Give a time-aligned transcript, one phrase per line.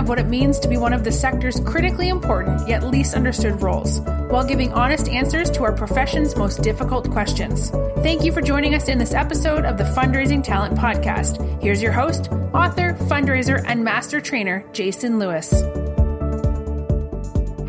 [0.00, 3.60] of what it means to be one of the sector's critically important yet least understood
[3.62, 4.00] roles,
[4.30, 7.70] while giving honest answers to our profession's most difficult questions.
[8.02, 11.62] Thank you for joining us in this episode of the Fundraising Talent Podcast.
[11.62, 15.52] Here's your host, author, fundraiser, and master trainer, Jason Lewis.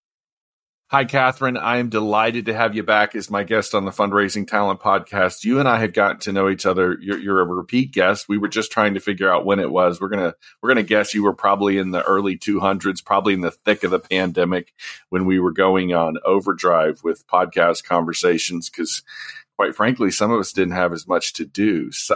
[0.91, 1.57] Hi, Kathryn.
[1.57, 5.45] I am delighted to have you back as my guest on the Fundraising Talent Podcast.
[5.45, 6.97] You and I have gotten to know each other.
[6.99, 8.27] You're, you're, a repeat guest.
[8.27, 10.01] We were just trying to figure out when it was.
[10.01, 13.51] We're gonna we're gonna guess you were probably in the early 200s, probably in the
[13.51, 14.73] thick of the pandemic
[15.07, 19.01] when we were going on overdrive with podcast conversations because
[19.61, 21.91] quite frankly, some of us didn't have as much to do.
[22.01, 22.15] So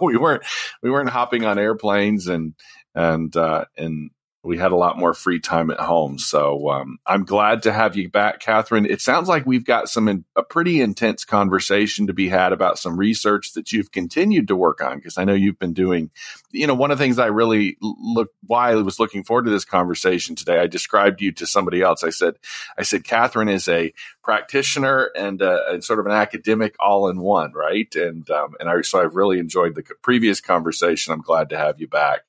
[0.00, 0.44] we weren't
[0.80, 2.54] we weren't hopping on airplanes and
[2.94, 4.10] and uh, and
[4.44, 6.18] we had a lot more free time at home.
[6.18, 8.88] So um, I'm glad to have you back, Kathryn.
[8.88, 12.78] It sounds like we've got some in, a pretty intense conversation to be had about
[12.78, 16.10] some research that you've continued to work on because I know you've been doing.
[16.50, 19.50] You know, one of the things I really look why I was looking forward to
[19.50, 20.58] this conversation today.
[20.58, 22.02] I described you to somebody else.
[22.02, 22.34] I said,
[22.76, 23.92] I said, Kathryn is a
[24.24, 27.94] practitioner and, uh, and sort of an academic all in one, right?
[27.94, 31.12] And um, and I so I've really enjoyed the previous conversation.
[31.12, 32.22] I'm glad to have you back.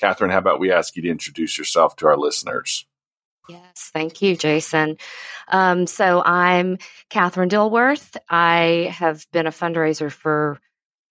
[0.00, 2.86] Kathryn, how about we ask you to introduce yourself to our listeners?
[3.48, 4.96] Yes, thank you, Jason.
[5.48, 6.78] Um, so I'm
[7.10, 8.16] Kathryn Dilworth.
[8.28, 10.60] I have been a fundraiser for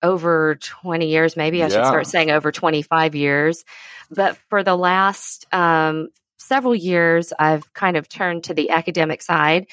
[0.02, 1.74] over 20 years, maybe I yeah.
[1.74, 3.66] should start saying over 25 years.
[4.10, 9.68] But for the last um, several years, I've kind of turned to the academic side,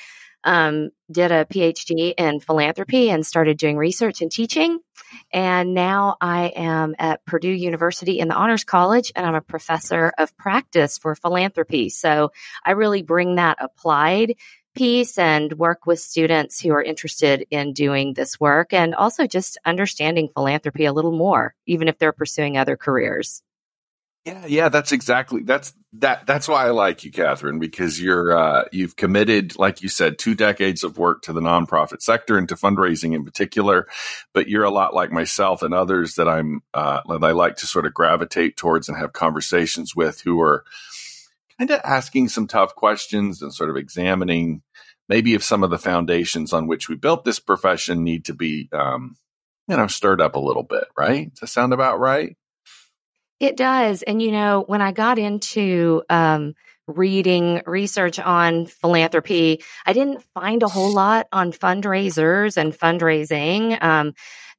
[0.47, 4.79] um, did a PhD in philanthropy and started doing research and teaching.
[5.33, 10.13] And now I am at Purdue University in the Honors College and I'm a professor
[10.17, 11.91] of practice for philanthropy.
[11.91, 12.33] So
[12.65, 14.37] I really bring that applied
[14.75, 19.59] piece and work with students who are interested in doing this work and also just
[19.65, 23.43] understanding philanthropy a little more, even if they're pursuing other careers.
[24.27, 28.65] Yeah, yeah, that's exactly that's that that's why I like you, Kathryn, because you're uh,
[28.73, 32.57] you've committed, like you said, two decades of work to the nonprofit sector and to
[32.57, 33.87] fundraising in particular.
[34.35, 37.69] But you're a lot like myself and others that I'm uh, that I like to
[37.69, 40.65] sort of gravitate towards and have conversations with who are
[41.57, 44.63] kind of asking some tough questions and sort of examining
[45.09, 48.69] maybe if some of the foundations on which we built this profession need to be
[48.73, 49.17] um,
[49.69, 50.89] you know stirred up a little bit.
[50.99, 51.31] Right?
[51.31, 52.37] Does that sound about right?
[53.39, 54.03] It does.
[54.03, 56.55] And, you know, when I got into um,
[56.87, 63.83] reading research on philanthropy, I didn't find a whole lot on fundraisers and fundraising.
[63.83, 64.15] Um,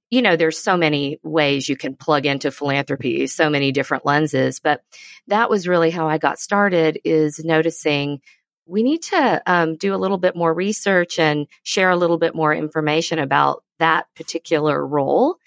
[0.10, 4.60] you know, there's so many ways you can plug into philanthropy, so many different lenses.
[4.60, 4.82] But
[5.28, 8.22] that was really how I got started is noticing
[8.66, 12.36] we need to um, do a little bit more research and share a little bit
[12.36, 15.38] more information about that particular role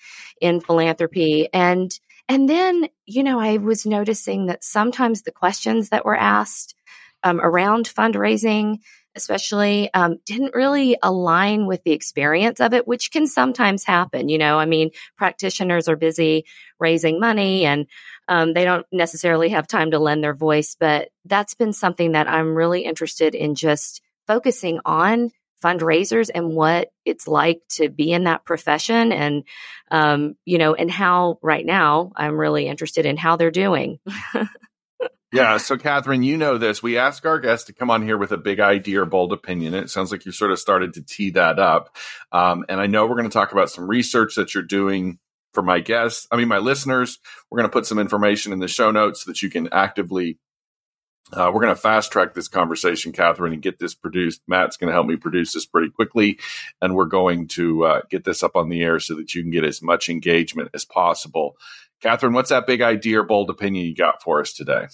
[0.41, 1.49] in philanthropy.
[1.53, 1.91] And
[2.31, 6.77] and then, you know, I was noticing that sometimes the questions that were asked
[7.25, 8.79] um, around fundraising,
[9.17, 14.29] especially, um, didn't really align with the experience of it, which can sometimes happen.
[14.29, 16.45] You know, I mean, practitioners are busy
[16.79, 17.87] raising money and
[18.29, 22.29] um, they don't necessarily have time to lend their voice, but that's been something that
[22.29, 28.25] I'm really interested in just focusing on fundraisers and what it's like to be in
[28.25, 29.45] that profession and
[29.91, 33.99] um, you know and how right now i'm really interested in how they're doing.
[35.33, 36.83] Yeah so kathryn you know this.
[36.83, 39.75] We ask our guests to come on here with a big idea or bold opinion
[39.75, 41.97] it sounds like you sort of started to tee that up.
[42.33, 45.21] Um, and i know we're going to talk about some research that you're doing
[45.55, 47.21] for my guests i mean my listeners.
[47.49, 50.39] We're going to put some information in the show notes that you can actively
[51.33, 54.43] uh, we're going to fast track this conversation, Kathryn, and get this produced.
[54.47, 56.39] Matt's going to help me produce this pretty quickly,
[56.81, 59.51] and we're going to uh, get this up on the air so that you can
[59.51, 61.57] get as much engagement as possible.
[62.03, 64.87] Kathryn, what's that big idea or bold opinion you got for us today?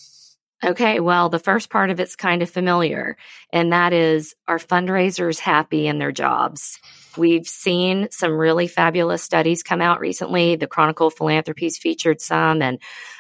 [0.65, 3.17] Okay, well, the first part of it's kind of familiar,
[3.53, 6.81] and that is are fundraisers happy in their jobs?
[7.17, 10.57] We've seen some really fabulous studies come out recently.
[10.57, 12.79] The Chronicle Philanthropies featured some, and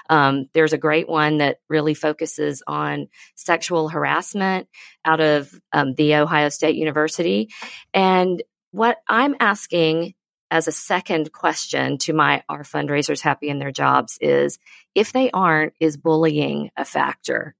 [0.08, 4.68] um, there's a great one that really focuses on sexual harassment
[5.04, 7.50] out of um, the Ohio State University.
[7.92, 10.14] And what I'm asking
[10.50, 14.58] as a second question to my are fundraisers happy in their jobs is
[14.94, 17.54] if they aren't, is bullying a factor?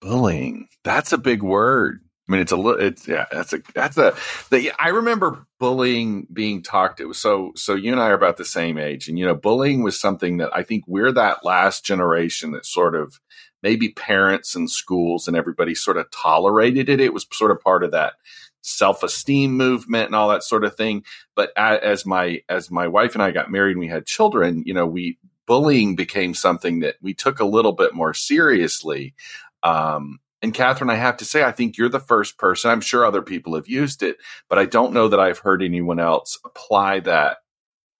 [0.00, 0.68] Bullying.
[0.84, 2.00] That's a big word.
[2.26, 4.14] I mean, it's a little, it's, yeah, that's a, that's a,
[4.50, 7.00] the, I remember bullying being talked.
[7.00, 9.08] It was so, so you and I are about the same age.
[9.08, 12.94] And, you know, bullying was something that I think we're that last generation that sort
[12.94, 13.20] of
[13.62, 17.00] maybe parents and schools and everybody sort of tolerated it.
[17.00, 18.14] It was sort of part of that
[18.62, 21.04] self esteem movement and all that sort of thing.
[21.34, 24.72] But as my, as my wife and I got married and we had children, you
[24.72, 29.14] know, we, bullying became something that we took a little bit more seriously.
[29.62, 32.70] Um, and Kathryn, I have to say, I think you're the first person.
[32.70, 34.18] I'm sure other people have used it,
[34.50, 37.38] but I don't know that I've heard anyone else apply that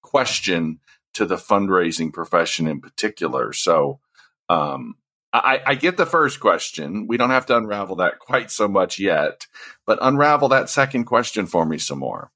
[0.02, 0.78] question
[1.14, 3.54] to the fundraising profession in particular.
[3.54, 4.00] So,
[4.50, 4.96] um,
[5.32, 7.06] I, I, get the first question.
[7.08, 9.46] We don't have to unravel that quite so much yet,
[9.86, 12.30] but unravel that second question for me some more.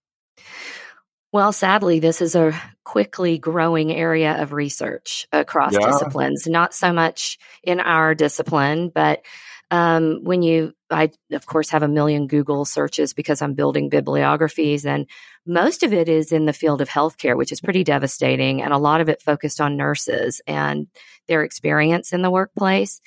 [1.31, 5.87] Well, sadly, this is a quickly growing area of research across yeah.
[5.87, 9.23] disciplines, not so much in our discipline, but
[9.71, 14.87] um, when you, I of course have a million Google searches because I'm building bibliographies,
[14.87, 15.07] and
[15.47, 18.79] most of it is in the field of healthcare, which is pretty devastating, and a
[18.79, 20.87] lot of it focused on nurses and
[21.27, 23.01] their experience in the workplace.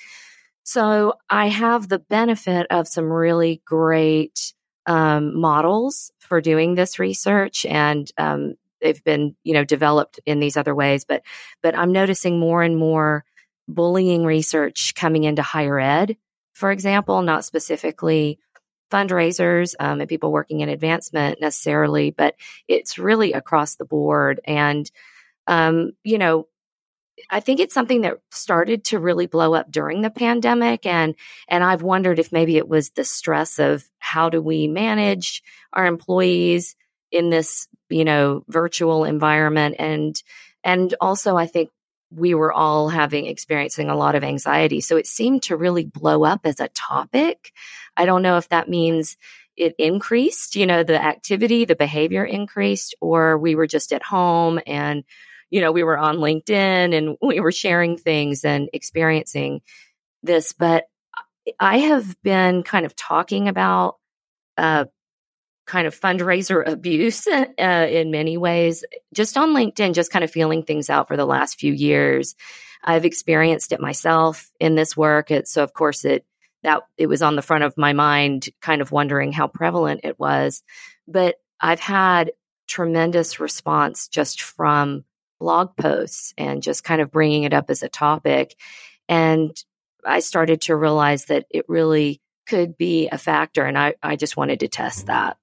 [0.64, 4.54] So I have the benefit of some really great
[4.86, 10.56] um, models for doing this research, and um, they've been, you know, developed in these
[10.56, 11.04] other ways.
[11.04, 11.22] But
[11.62, 13.24] but I'm noticing more and more
[13.66, 16.16] bullying research coming into higher ed
[16.62, 18.38] for example, not specifically
[18.88, 22.36] fundraisers um, and people working in advancement necessarily, but
[22.68, 24.40] it's really across the board.
[24.44, 24.88] And,
[25.48, 26.46] um, you know,
[27.28, 31.16] I think it's something that started to really blow up during the pandemic and
[31.48, 35.42] and I've wondered if maybe it was the stress of how do we manage
[35.72, 36.76] our employees
[37.10, 40.14] in this, you know, virtual environment and
[40.62, 41.70] and also I think
[42.14, 44.80] we were all having experiencing a lot of anxiety.
[44.80, 47.52] So it seemed to really blow up as a topic.
[47.96, 49.16] I don't know if that means
[49.56, 54.60] it increased, you know, the activity, the behavior increased, or we were just at home
[54.66, 55.04] and,
[55.50, 59.60] you know, we were on LinkedIn and we were sharing things and experiencing
[60.22, 60.52] this.
[60.52, 60.84] But
[61.58, 63.96] I have been kind of talking about
[64.56, 64.86] uh,
[65.66, 70.62] kind of fundraiser abuse uh, in many ways, just on LinkedIn, just kind of feeling
[70.62, 72.34] things out for the last few years.
[72.84, 75.30] I've experienced it myself in this work.
[75.30, 76.24] It, so of course it,
[76.62, 80.18] that it was on the front of my mind, kind of wondering how prevalent it
[80.18, 80.62] was.
[81.06, 82.32] But I've had
[82.66, 85.04] tremendous response just from
[85.38, 88.54] blog posts and just kind of bringing it up as a topic.
[89.08, 89.56] And
[90.04, 93.64] I started to realize that it really could be a factor.
[93.64, 95.36] And I, I just wanted to test that.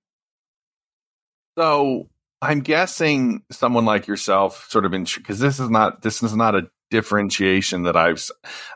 [1.60, 2.08] So
[2.42, 6.56] I'm guessing someone like yourself, sort of in because this is not this is not
[6.56, 8.26] a differentiation that I've.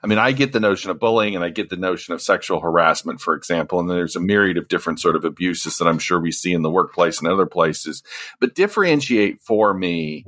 [0.04, 2.60] I mean, I get the notion of bullying and I get the notion of sexual
[2.60, 6.20] harassment, for example, and there's a myriad of different sort of abuses that I'm sure
[6.20, 8.04] we see in the workplace and other places.
[8.42, 10.26] But differentiate for me.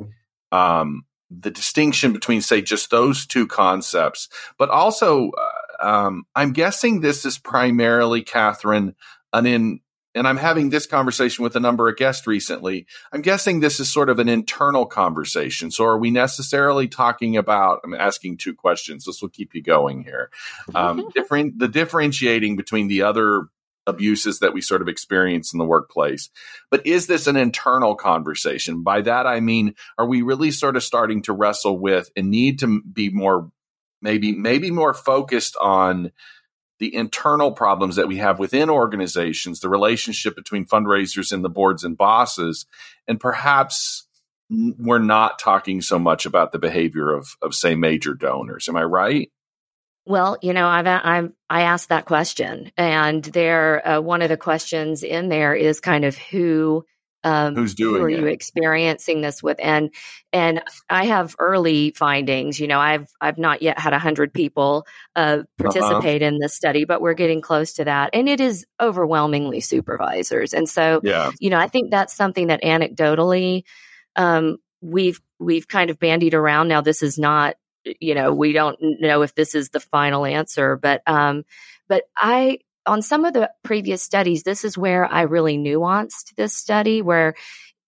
[0.54, 7.02] Um, the distinction between, say, just those two concepts, but also, uh, um, I'm guessing
[7.02, 8.94] this is primarily, Kathryn,
[9.34, 9.82] an in
[10.16, 12.88] and I'm having this conversation with a number of guests recently.
[13.12, 15.70] I'm guessing this is sort of an internal conversation.
[15.70, 17.82] So, are we necessarily talking about?
[17.84, 19.06] I'm asking two questions.
[19.06, 20.32] This will keep you going here.
[20.74, 23.48] Um, different the differentiating between the other
[23.88, 26.30] abuses that we sort of experience in the workplace.
[26.72, 28.84] But is this an internal conversation?
[28.84, 32.60] By that I mean, are we really sort of starting to wrestle with and need
[32.60, 33.52] to be more,
[34.02, 36.12] maybe maybe more focused on
[36.80, 41.84] the internal problems that we have within organizations, the relationship between fundraisers and the boards
[41.84, 42.66] and bosses,
[43.08, 44.08] and perhaps
[44.50, 48.70] we're not talking so much about the behavior of, of say, major donors.
[48.70, 49.32] Am I right?
[50.06, 54.38] Well, you know, I've, I've I asked that question, and there uh, one of the
[54.38, 56.86] questions in there is kind of who
[57.26, 58.00] um, Who's doing?
[58.00, 58.20] Who are it?
[58.20, 59.58] you experiencing this with?
[59.60, 59.90] And
[60.32, 62.60] and I have early findings.
[62.60, 65.44] You know, I've I've not yet had a hundred people uh, uh-huh.
[65.58, 66.34] participate uh-huh.
[66.34, 70.54] in this study, but we're getting close to that, and it is overwhelmingly supervisors.
[70.54, 71.32] And so, yeah.
[71.40, 73.64] you know, I think that's something that anecdotally
[74.16, 76.68] um, we've we've kind of bandied around.
[76.68, 77.56] Now, this is not.
[78.00, 81.44] You know, we don't know if this is the final answer, but um,
[81.88, 86.54] but I on some of the previous studies, this is where I really nuanced this
[86.54, 87.36] study, where,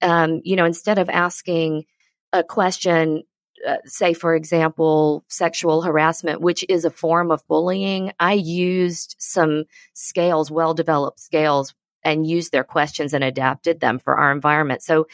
[0.01, 1.86] um, you know, instead of asking
[2.34, 3.24] a question,
[3.68, 9.66] uh, say, for example, sexual harassment, which is a form of bullying, I used some
[9.94, 11.74] scales, well developed scales,
[12.04, 14.82] and used their questions and adapted them for our environment.
[14.82, 15.08] So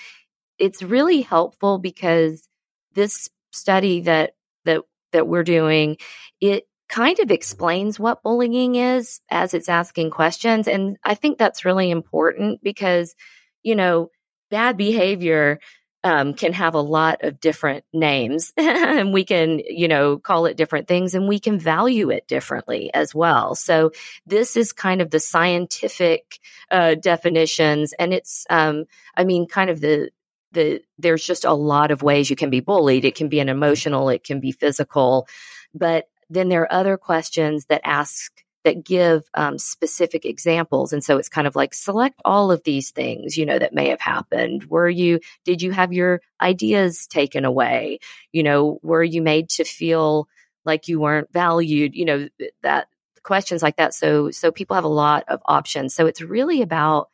[0.59, 2.47] it's really helpful because
[2.93, 4.35] this study that
[4.65, 5.97] that that we're doing
[6.41, 10.67] it kind of explains what bullying is as it's asking questions.
[10.67, 13.15] And I think that's really important because,
[13.63, 14.11] you know,
[14.51, 15.59] bad behavior
[16.03, 20.55] um, can have a lot of different names and we can, you know, call it
[20.55, 23.55] different things and we can value it differently as well.
[23.55, 23.91] So
[24.27, 26.37] this is kind of the scientific
[26.69, 28.85] uh, definitions and it's, um,
[29.17, 30.11] I mean, kind of the,
[30.51, 33.03] the, there's just a lot of ways you can be bullied.
[33.03, 35.27] It can be an emotional, it can be physical,
[35.73, 38.31] but then there are other questions that ask
[38.63, 40.93] that give um, specific examples.
[40.93, 43.89] And so it's kind of like select all of these things you know that may
[43.89, 44.65] have happened.
[44.65, 47.99] Were you did you have your ideas taken away?
[48.31, 50.27] You know were you made to feel
[50.65, 51.95] like you weren't valued?
[51.95, 52.27] You know
[52.61, 52.87] that
[53.23, 53.93] questions like that.
[53.93, 55.93] So so people have a lot of options.
[55.93, 57.09] So it's really about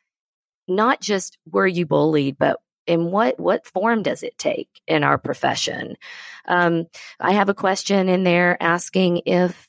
[0.68, 2.60] not just were you bullied but
[2.90, 5.96] in what what form does it take in our profession?
[6.44, 6.86] Um,
[7.20, 9.68] I have a question in there asking if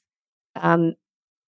[0.56, 0.96] um,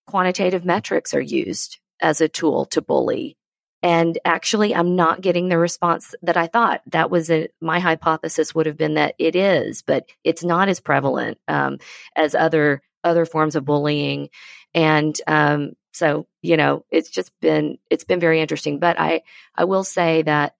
[0.06, 3.38] quantitative metrics are used as a tool to bully.
[3.82, 6.82] And actually, I'm not getting the response that I thought.
[6.92, 10.80] That was a, my hypothesis would have been that it is, but it's not as
[10.80, 11.80] prevalent um,
[12.16, 14.30] as other other forms of bullying.
[14.76, 18.78] And um, so, you know, it's just been it's been very interesting.
[18.78, 19.24] But I
[19.56, 20.56] I will say that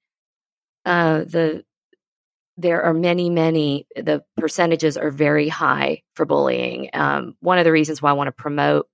[0.86, 1.64] uh, the
[2.58, 6.90] there are many, many, the percentages are very high for bullying.
[6.94, 8.88] Um, one of the reasons why I want to promote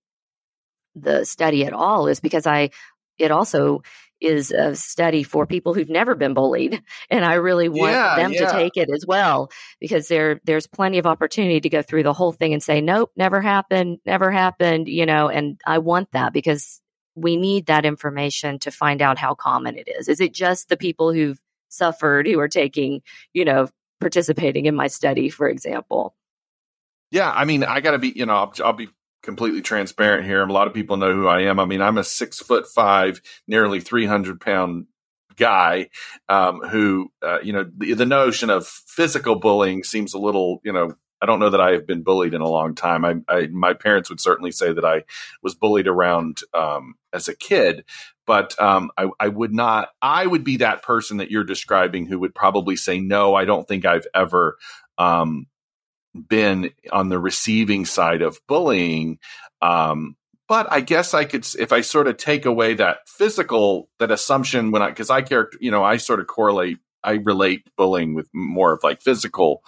[0.96, 2.70] the study at all is because I,
[3.18, 3.82] it also
[4.22, 6.82] is a study for people who've never been bullied.
[7.10, 8.46] And I really want yeah, them yeah.
[8.46, 12.14] to take it as well because there, there's plenty of opportunity to go through the
[12.14, 16.34] whole thing and say, nope, never happened, never happened, you know, and I want that
[16.34, 16.82] because
[17.16, 20.08] we need that information to find out how common it is.
[20.08, 21.40] Is it just the people who've
[21.70, 23.02] suffered who are taking,
[23.34, 26.16] you know, participating in my study, for example.
[27.12, 28.90] Yeah, I mean, I got to be, you know, I'll, I'll, be
[29.24, 30.42] completely transparent here.
[30.42, 31.60] A lot of people know who I am.
[31.60, 34.86] I mean, I'm a six foot five, nearly 300 pound
[35.36, 35.90] guy
[36.28, 40.72] um, who, uh, you know, the, the, notion of physical bullying seems a little, you
[40.72, 43.04] know, I don't know that I have been bullied in a long time.
[43.04, 45.04] I, I my parents would certainly say that I
[45.42, 47.84] was bullied around um, as a kid,
[48.30, 49.90] but um, I, I, would not.
[50.04, 53.68] I would be that person that you're describing who would probably say, "No, I don't
[53.68, 54.60] think I've ever
[55.00, 55.48] um,
[56.14, 59.18] been on the receiving side of bullying."
[59.64, 60.16] Um,
[60.48, 64.70] but I guess I could, if I sort of take away that physical, that assumption
[64.70, 68.30] when I, because I character, you know, I sort of correlate, I relate bullying with
[68.32, 69.64] more of like physical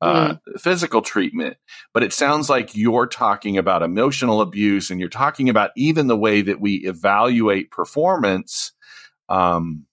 [0.00, 0.60] uh, mm.
[0.60, 1.56] physical treatment.
[1.92, 6.16] But it sounds like you're talking about emotional abuse and you're talking about even the
[6.16, 8.72] way that we evaluate performance.
[9.28, 9.84] Um,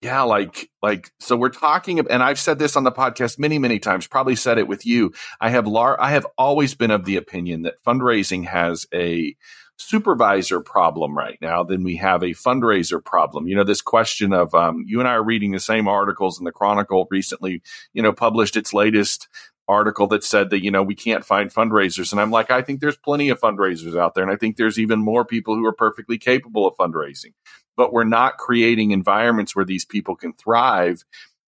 [0.00, 3.78] yeah, like, like, so we're talking, and I've said this on the podcast many, many
[3.78, 5.12] times, probably said it with you.
[5.40, 9.36] I have, lar- I have always been of the opinion that fundraising has a,
[9.82, 13.48] supervisor problem right now than we have a fundraiser problem.
[13.48, 16.44] You know, this question of um, you and I are reading the same articles, in
[16.44, 17.62] the Chronicle recently,
[17.92, 19.28] you know, published its latest
[19.68, 22.80] article that said that you know we can't find fundraisers and i'm like i think
[22.80, 25.72] there's plenty of fundraisers out there and i think there's even more people who are
[25.72, 27.32] perfectly capable of fundraising
[27.76, 31.04] but we're not creating environments where these people can thrive.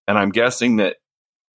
[0.08, 0.96] And I'm guessing that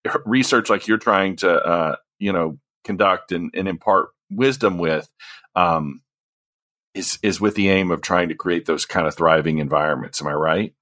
[0.24, 5.08] research like you're trying to, uh, you know, conduct and, and impart wisdom with,
[5.54, 6.02] um,
[6.94, 10.20] is is with the aim of trying to create those kind of thriving environments.
[10.20, 10.74] Am I right?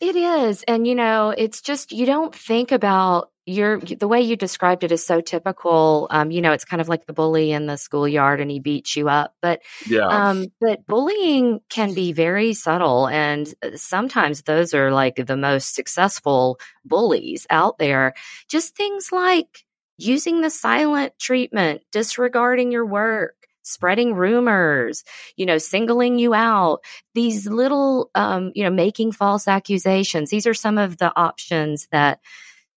[0.00, 0.62] It is.
[0.64, 4.92] And you know, it's just you don't think about your the way you described it
[4.92, 6.08] is so typical.
[6.10, 8.96] Um, you know, it's kind of like the bully in the schoolyard and he beats
[8.96, 9.34] you up.
[9.40, 10.06] But yeah.
[10.06, 15.74] um, but bullying can be very subtle and uh, sometimes those are like the most
[15.74, 18.14] successful bullies out there.
[18.48, 19.64] Just things like
[19.96, 25.04] using the silent treatment, disregarding your work, spreading rumors,
[25.36, 26.78] you know, singling you out,
[27.14, 30.30] these little, um, you know, making false accusations.
[30.30, 32.20] These are some of the options that,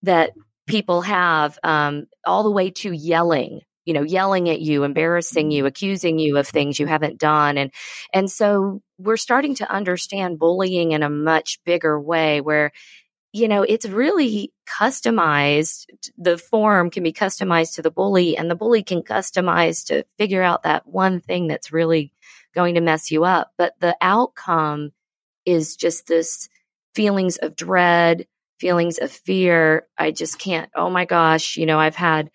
[0.04, 0.32] that
[0.68, 5.66] people have, um, all the way to yelling, you know, yelling at you, embarrassing you,
[5.66, 7.58] accusing you of things you haven't done.
[7.58, 7.72] And,
[8.14, 12.72] and so we're starting to understand bullying in a much bigger way where
[13.32, 15.86] you know, it's really customized.
[16.18, 20.42] The form can be customized to the bully, and the bully can customize to figure
[20.42, 22.12] out that one thing that's really
[22.56, 23.52] going to mess you up.
[23.58, 24.92] But the outcome
[25.46, 26.50] is just this
[26.96, 28.28] feelings of dread,
[28.60, 29.88] feelings of fear.
[29.98, 32.32] I just can't, oh my gosh, you know, I've had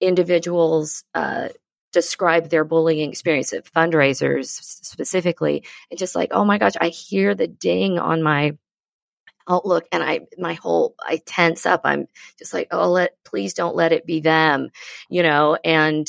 [0.00, 1.48] individuals uh,
[1.92, 7.34] describe their bullying experience at fundraisers specifically, and just like, oh my gosh, I hear
[7.34, 8.58] the ding on my
[9.48, 11.82] outlook and I my whole I tense up.
[11.84, 12.06] I'm
[12.38, 14.70] just like, oh let please don't let it be them,
[15.08, 16.06] you know, and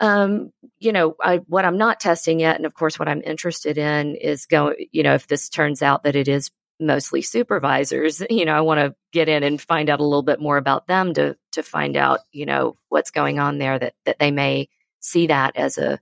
[0.00, 3.78] um, you know, I what I'm not testing yet, and of course what I'm interested
[3.78, 8.46] in is going, you know, if this turns out that it is mostly supervisors, you
[8.46, 11.14] know, I want to get in and find out a little bit more about them
[11.14, 14.68] to to find out, you know, what's going on there that that they may
[15.00, 16.00] see that as a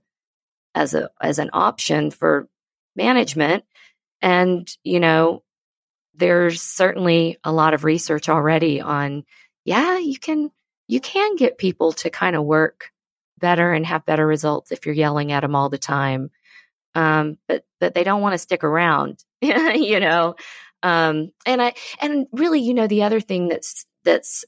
[0.75, 2.47] as a as an option for
[2.95, 3.63] management
[4.21, 5.43] and you know
[6.19, 9.23] there's certainly a lot of research already on
[9.65, 10.51] yeah you can
[10.87, 12.91] you can get people to kind of work
[13.37, 16.29] better and have better results if you're yelling at them all the time
[16.95, 20.35] um, but but they don't want to stick around you know
[20.83, 24.45] um, and i and really you know the other thing that's that's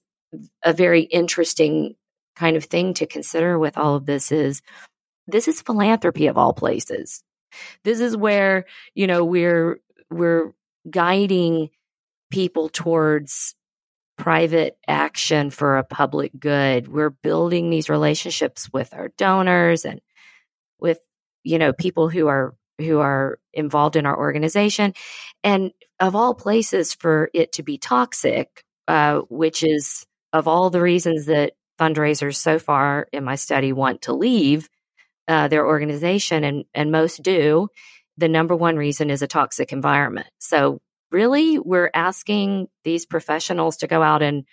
[0.64, 1.96] a very interesting
[2.36, 4.62] kind of thing to consider with all of this is
[5.28, 7.24] this is philanthropy of all places.
[7.84, 9.80] This is where you know we're
[10.10, 10.54] we're
[10.90, 11.70] guiding
[12.32, 13.56] people towards
[14.18, 16.88] private action for a public good.
[16.88, 20.00] We're building these relationships with our donors and
[20.80, 21.00] with
[21.44, 24.94] you know people who are who are involved in our organization
[25.44, 30.82] and of all places for it to be toxic uh, which is of all the
[30.82, 34.70] reasons that fundraisers so far in my study want to leave
[35.28, 37.68] uh, their organization and and most do
[38.22, 40.80] the number one reason is a toxic environment so
[41.12, 44.46] really we're asking these professionals to go out and,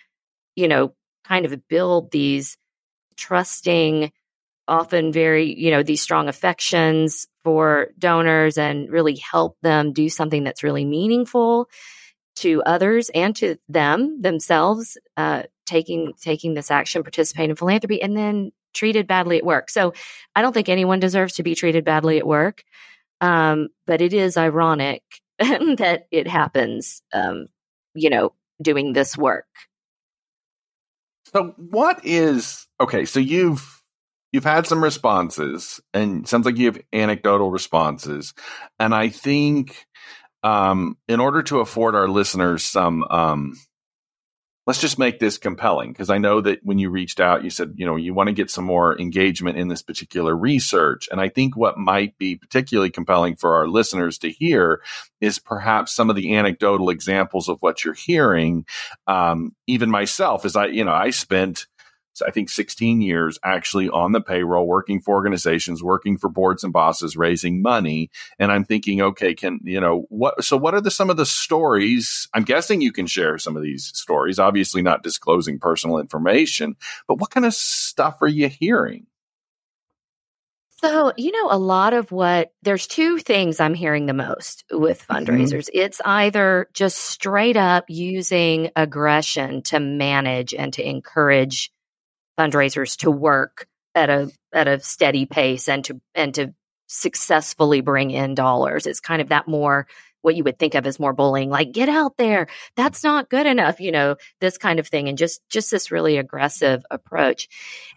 [0.55, 2.57] you know, kind of build these
[3.17, 4.11] trusting,
[4.67, 10.43] often very, you know, these strong affections for donors and really help them do something
[10.43, 11.69] that's really meaningful
[12.35, 18.15] to others and to them themselves, uh, taking taking this action, participating in philanthropy, and
[18.15, 19.69] then treated badly at work.
[19.69, 19.93] So
[20.35, 22.63] I don't think anyone deserves to be treated badly at work.
[23.21, 25.03] Um, but it is ironic
[25.39, 27.47] that it happens, um,
[27.93, 29.45] you know, doing this work.
[31.33, 33.05] So, what is okay?
[33.05, 33.83] So you've
[34.31, 38.33] you've had some responses, and sounds like you have anecdotal responses,
[38.79, 39.85] and I think
[40.43, 43.53] um, in order to afford our listeners some um,
[44.69, 47.73] let's just make this compelling because I know that when you reached out, you said,
[47.77, 51.09] you know, you want to get some more engagement in this particular research.
[51.11, 54.83] And I think what might be particularly compelling for our listeners to hear
[55.21, 58.67] is perhaps some of the anecdotal examples of what you're hearing.
[59.07, 61.65] Um, even myself, as I, you know, I spent
[62.21, 66.73] I think 16 years actually on the payroll, working for organizations, working for boards and
[66.73, 68.09] bosses, raising money.
[68.37, 71.25] And I'm thinking, okay, can, you know, what, so what are the, some of the
[71.25, 72.27] stories?
[72.33, 76.75] I'm guessing you can share some of these stories, obviously not disclosing personal information,
[77.07, 79.07] but what kind of stuff are you hearing?
[80.81, 85.05] So, you know, a lot of what there's two things I'm hearing the most with
[85.05, 85.13] mm-hmm.
[85.13, 85.67] fundraisers.
[85.67, 85.79] Mm-hmm.
[85.79, 91.71] It's either just straight up using aggression to manage and to encourage
[92.39, 96.53] fundraisers to work at a at a steady pace and to and to
[96.87, 98.87] successfully bring in dollars.
[98.87, 99.87] It's kind of that more
[100.21, 102.47] what you would think of as more bullying, like get out there.
[102.75, 105.07] That's not good enough, you know, this kind of thing.
[105.07, 107.47] And just just this really aggressive approach.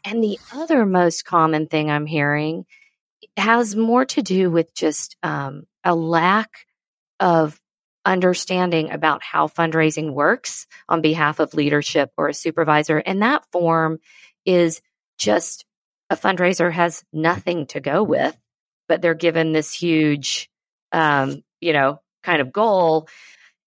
[0.05, 2.65] And the other most common thing I'm hearing
[3.37, 6.51] has more to do with just um, a lack
[7.19, 7.59] of
[8.05, 12.99] understanding about how fundraising works on behalf of leadership or a supervisor.
[12.99, 13.99] And that form
[14.45, 14.81] is
[15.19, 15.65] just
[16.11, 18.37] a fundraiser has nothing to go with,
[18.89, 20.51] but they're given this huge,
[20.93, 23.09] um, you know, kind of goal.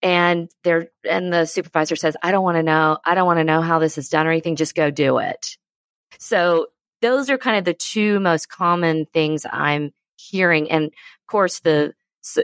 [0.02, 3.44] And they're, and the supervisor says, I don't want to know, I don't want to
[3.44, 4.56] know how this is done or anything.
[4.56, 5.58] Just go do it.
[6.20, 6.68] So
[7.02, 10.70] those are kind of the two most common things I'm hearing.
[10.70, 11.94] And of course, the,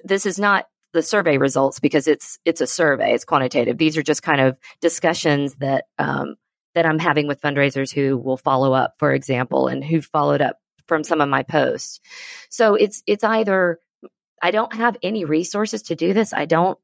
[0.04, 3.78] this is not the survey results because it's it's a survey, it's quantitative.
[3.78, 6.36] These are just kind of discussions that um,
[6.74, 10.58] that I'm having with fundraisers who will follow up, for example, and who followed up
[10.88, 12.00] from some of my posts.
[12.50, 13.80] So it's it's either
[14.42, 16.34] I don't have any resources to do this.
[16.34, 16.78] I don't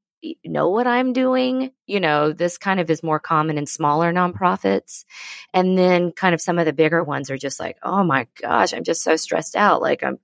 [0.45, 1.71] know what I'm doing.
[1.86, 5.06] You know, this kind of is more common in smaller nonprofits.
[5.54, 8.73] And then kind of some of the bigger ones are just like, oh my gosh,
[8.73, 9.82] I'm just so stressed out.
[9.82, 10.19] Like I'm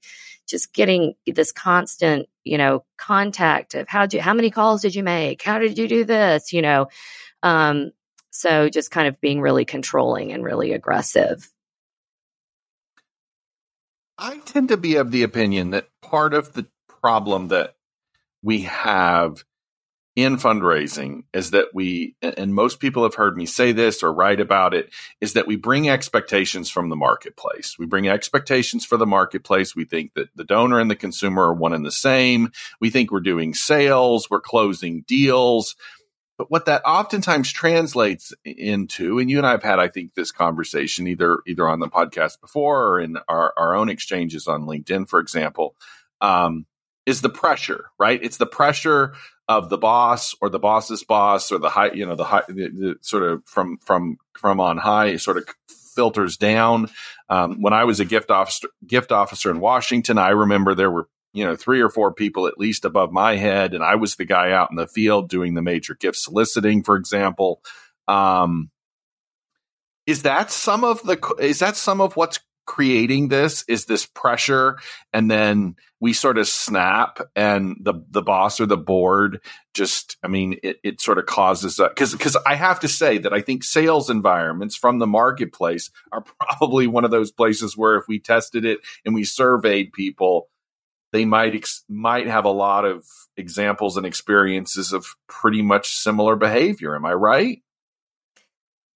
[0.48, 5.04] just getting this constant, you know, contact of how you, how many calls did you
[5.04, 5.42] make?
[5.42, 6.54] How did you do this?
[6.54, 6.88] You know,
[7.42, 7.92] um,
[8.34, 11.48] so just kind of being really controlling and really aggressive.
[14.18, 17.76] I tend to be of the opinion that part of the problem that
[18.42, 19.44] we have
[20.16, 24.40] in fundraising is that we, and most people have heard me say this or write
[24.40, 24.92] about it,
[25.22, 27.76] is that we bring expectations from the marketplace.
[27.78, 29.76] We bring expectations for the marketplace.
[29.76, 32.52] We think that the donor and the consumer are one and the same.
[32.80, 35.76] We think we're doing sales, we're closing deals.
[36.38, 40.32] But what that oftentimes translates into, and you and I have had, I think, this
[40.32, 45.08] conversation either either on the podcast before or in our, our own exchanges on LinkedIn,
[45.08, 45.76] for example,
[46.22, 46.66] um,
[47.06, 48.20] is the pressure, right?
[48.22, 49.14] It's the pressure
[49.48, 52.70] of the boss or the boss's boss or the high, you know, the high, the,
[52.70, 56.90] the sort of from from from on high, sort of filters down.
[57.30, 61.08] Um, when I was a gift officer, gift officer in Washington, I remember there were
[61.34, 64.26] you know three or four people at least above my head, and I was the
[64.26, 67.62] guy out in the field doing the major gift soliciting, for example.
[68.08, 68.70] Um,
[70.06, 74.78] is that some of the is that some of what's creating this is this pressure
[75.12, 79.42] and then we sort of snap and the the boss or the board
[79.74, 83.34] just i mean it, it sort of causes because because i have to say that
[83.34, 88.08] i think sales environments from the marketplace are probably one of those places where if
[88.08, 90.48] we tested it and we surveyed people
[91.14, 93.06] they might ex- might have a lot of
[93.38, 96.96] examples and experiences of pretty much similar behavior.
[96.96, 97.64] Am i right?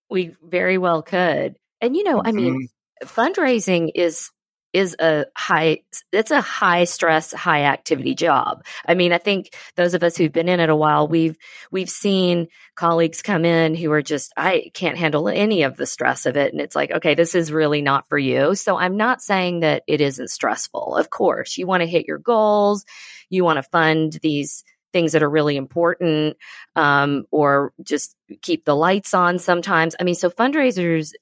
[0.09, 1.55] We very well could.
[1.79, 2.27] And you know mm-hmm.
[2.27, 2.67] i mean
[3.03, 3.21] mm-hmm.
[3.21, 4.31] fundraising is
[4.73, 5.79] is a high
[6.11, 8.63] it's a high stress high activity job.
[8.85, 11.37] I mean i think those of us who've been in it a while we've
[11.71, 16.25] we've seen colleagues come in who are just i can't handle any of the stress
[16.25, 16.51] of it.
[16.51, 18.55] And it's like okay this is really not for you.
[18.55, 20.95] So i'm not saying that it isn't stressful.
[20.95, 22.85] Of course you want to hit your goals.
[23.29, 26.37] You want to fund these things that are really important
[26.75, 29.95] um, or just keep the lights on sometimes.
[29.99, 31.13] I mean so fundraisers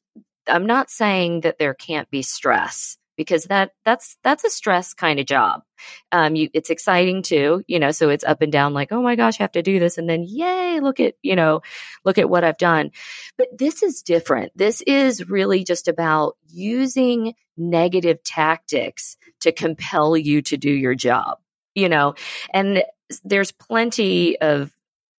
[0.47, 5.19] I'm not saying that there can't be stress because that that's that's a stress kind
[5.19, 5.61] of job.
[6.11, 7.91] Um, you, it's exciting too, you know.
[7.91, 10.09] So it's up and down, like, oh my gosh, I have to do this, and
[10.09, 11.61] then yay, look at you know,
[12.03, 12.91] look at what I've done.
[13.37, 14.51] But this is different.
[14.55, 21.39] This is really just about using negative tactics to compel you to do your job,
[21.73, 22.15] you know.
[22.53, 22.83] And
[23.23, 24.71] there's plenty of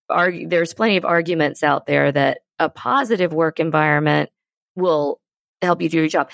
[0.09, 0.49] argue.
[0.49, 4.31] There's plenty of arguments out there that a positive work environment
[4.75, 5.21] will
[5.63, 6.31] help you do your job.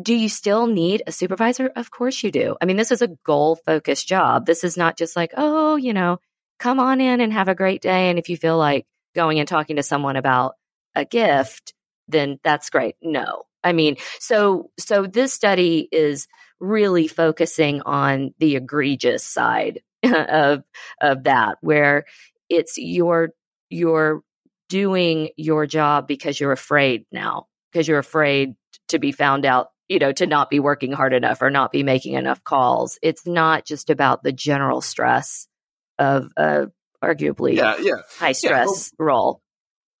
[0.00, 1.70] Do you still need a supervisor?
[1.74, 2.56] Of course you do.
[2.60, 4.44] I mean, this is a goal focused job.
[4.44, 6.18] This is not just like, oh, you know,
[6.58, 8.10] come on in and have a great day.
[8.10, 10.54] And if you feel like going and talking to someone about
[10.94, 11.74] a gift,
[12.08, 12.96] then that's great.
[13.02, 13.44] No.
[13.64, 16.28] I mean, so so this study is
[16.60, 20.62] really focusing on the egregious side of
[21.00, 22.04] of that where
[22.48, 23.30] it's your
[23.70, 24.22] you're
[24.68, 28.54] doing your job because you're afraid now because you're afraid
[28.88, 31.82] to be found out, you know, to not be working hard enough or not be
[31.82, 32.98] making enough calls.
[33.02, 35.46] It's not just about the general stress
[35.98, 36.66] of uh,
[37.02, 38.02] arguably yeah, yeah.
[38.18, 39.40] high stress yeah, role.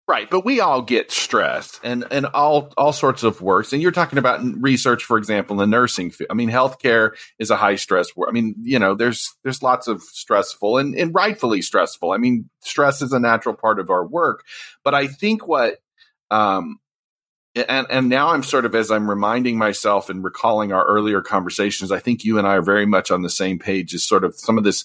[0.08, 3.72] Right, but we all get stressed and and all all sorts of works.
[3.72, 6.28] And you're talking about research, for example, in the nursing field.
[6.30, 8.28] I mean, healthcare is a high stress work.
[8.28, 12.12] I mean, you know, there's there's lots of stressful and, and rightfully stressful.
[12.12, 14.44] I mean, stress is a natural part of our work.
[14.84, 15.78] But I think what
[16.30, 16.78] um,
[17.56, 21.90] and and now I'm sort of as I'm reminding myself and recalling our earlier conversations,
[21.90, 23.94] I think you and I are very much on the same page.
[23.94, 24.84] as sort of some of this.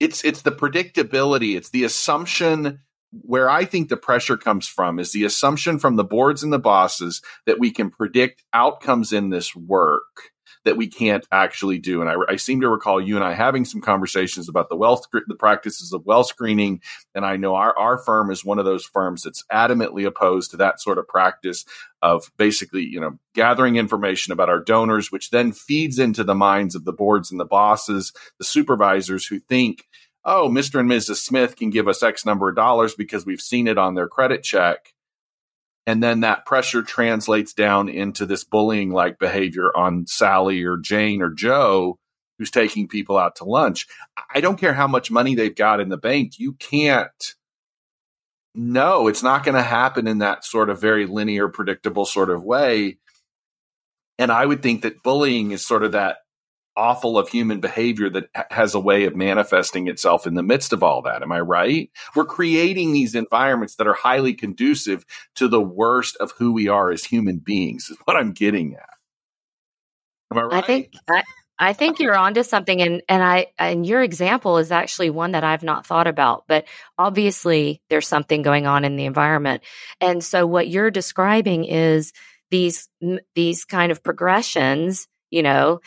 [0.00, 1.56] It's it's the predictability.
[1.56, 2.80] It's the assumption
[3.10, 6.58] where I think the pressure comes from is the assumption from the boards and the
[6.58, 10.32] bosses that we can predict outcomes in this work
[10.64, 12.00] that we can't actually do.
[12.00, 15.06] And I, I seem to recall you and I having some conversations about the wealth,
[15.12, 16.80] the practices of wealth screening.
[17.14, 20.56] And I know our, our firm is one of those firms that's adamantly opposed to
[20.58, 21.64] that sort of practice
[22.02, 26.74] of basically, you know, gathering information about our donors, which then feeds into the minds
[26.74, 29.86] of the boards and the bosses, the supervisors who think,
[30.24, 30.80] oh, Mr.
[30.80, 31.16] and Mrs.
[31.16, 34.42] Smith can give us X number of dollars because we've seen it on their credit
[34.42, 34.93] check
[35.86, 41.22] and then that pressure translates down into this bullying like behavior on Sally or Jane
[41.22, 41.98] or Joe
[42.38, 43.86] who's taking people out to lunch.
[44.34, 46.38] I don't care how much money they've got in the bank.
[46.38, 47.34] You can't.
[48.54, 52.42] No, it's not going to happen in that sort of very linear, predictable sort of
[52.42, 52.98] way.
[54.18, 56.18] And I would think that bullying is sort of that
[56.76, 60.82] awful of human behavior that has a way of manifesting itself in the midst of
[60.82, 61.22] all that.
[61.22, 61.90] Am I right?
[62.14, 65.04] We're creating these environments that are highly conducive
[65.36, 68.88] to the worst of who we are as human beings, is what I'm getting at.
[70.32, 70.64] Am I right?
[70.64, 71.22] I think I,
[71.58, 75.44] I think you're onto something and and I and your example is actually one that
[75.44, 76.64] I've not thought about, but
[76.98, 79.62] obviously there's something going on in the environment.
[80.00, 82.12] And so what you're describing is
[82.50, 82.88] these
[83.34, 85.80] these kind of progressions you know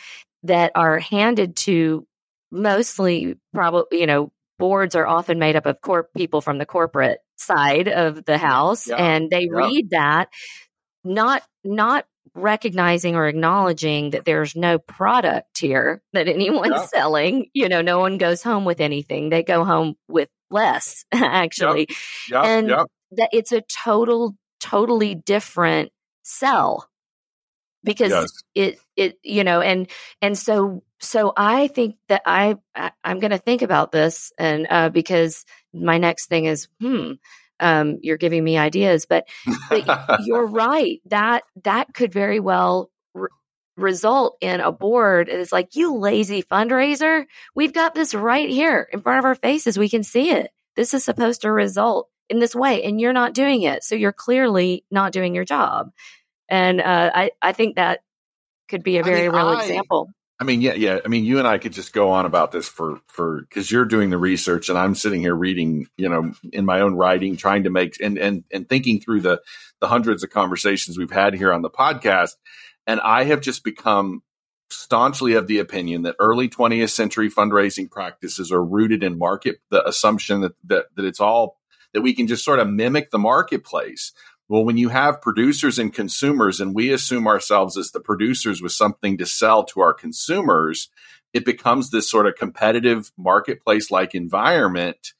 [0.44, 2.06] that are handed to
[2.50, 7.20] mostly probably, you know, boards are often made up of corp people from the corporate
[7.36, 8.96] side of the house yeah.
[8.96, 9.56] and they yeah.
[9.56, 10.28] read that
[11.04, 16.86] not not recognizing or acknowledging that there's no product here that anyone's yeah.
[16.86, 21.86] selling you know no one goes home with anything they go home with less actually
[22.32, 22.68] and
[23.12, 25.90] that it's a total totally different
[26.22, 26.88] sell
[27.88, 28.30] because yes.
[28.54, 29.88] it it you know and
[30.22, 34.66] and so so I think that I, I am going to think about this and
[34.68, 37.12] uh, because my next thing is hmm
[37.60, 39.26] um, you're giving me ideas but,
[39.68, 43.28] but you're right that that could very well re-
[43.76, 47.24] result in a board it's like you lazy fundraiser
[47.56, 50.94] we've got this right here in front of our faces we can see it this
[50.94, 54.84] is supposed to result in this way and you're not doing it so you're clearly
[54.90, 55.90] not doing your job
[56.48, 58.00] and uh, I, I think that
[58.68, 60.10] could be a very I mean, real I, example.
[60.40, 61.00] I mean, yeah, yeah.
[61.04, 63.84] I mean, you and I could just go on about this for for because you're
[63.84, 67.64] doing the research and I'm sitting here reading, you know, in my own writing, trying
[67.64, 69.40] to make and and and thinking through the
[69.80, 72.36] the hundreds of conversations we've had here on the podcast,
[72.86, 74.22] and I have just become
[74.70, 79.86] staunchly of the opinion that early 20th century fundraising practices are rooted in market the
[79.88, 81.58] assumption that that, that it's all
[81.94, 84.12] that we can just sort of mimic the marketplace
[84.48, 88.72] well, when you have producers and consumers, and we assume ourselves as the producers with
[88.72, 90.88] something to sell to our consumers,
[91.34, 95.12] it becomes this sort of competitive marketplace like environment,